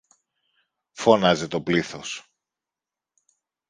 φώναζε 0.91 1.47
το 1.47 1.61
πλήθος. 1.61 2.31